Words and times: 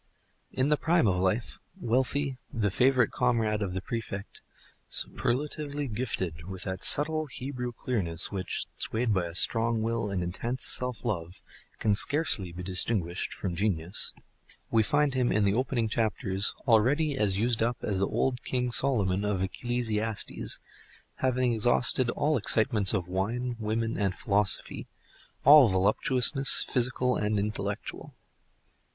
In 0.51 0.69
the 0.69 0.77
prime 0.77 1.07
of 1.07 1.17
life, 1.17 1.59
wealthy, 1.79 2.39
the 2.51 2.71
favorite 2.71 3.11
comrade 3.11 3.61
of 3.61 3.75
the 3.75 3.83
Prefect, 3.83 4.41
superlatively 4.89 5.87
gifted 5.87 6.45
with 6.47 6.63
that 6.63 6.83
subtle 6.83 7.27
Hebrew 7.27 7.71
clearness, 7.71 8.31
which, 8.31 8.65
swayed 8.79 9.13
by 9.13 9.27
a 9.27 9.35
strong 9.35 9.79
will 9.79 10.09
and 10.09 10.23
intense 10.23 10.63
self 10.63 11.05
love, 11.05 11.43
can 11.77 11.93
scarcely 11.93 12.51
be 12.51 12.63
distinguished 12.63 13.31
from 13.31 13.53
genius, 13.53 14.15
we 14.71 14.81
find 14.81 15.13
him 15.13 15.31
in 15.31 15.43
the 15.43 15.53
opening 15.53 15.87
chapters 15.87 16.55
already 16.67 17.15
as 17.15 17.37
used 17.37 17.61
up 17.61 17.77
as 17.83 17.99
the 17.99 18.07
old 18.07 18.41
King 18.41 18.71
Solomon 18.71 19.23
of 19.23 19.43
Ecclesiastes, 19.43 20.59
having 21.17 21.53
exhausted 21.53 22.09
all 22.09 22.37
excitements 22.37 22.95
of 22.95 23.07
wine, 23.07 23.55
women, 23.59 23.97
and 23.99 24.15
philosophy, 24.15 24.87
all 25.45 25.67
voluptuousness, 25.67 26.63
physical 26.67 27.15
and 27.17 27.37
intellectual. 27.37 28.15